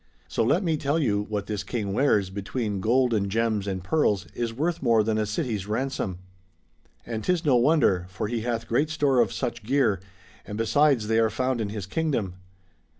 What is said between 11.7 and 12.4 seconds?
kingdom.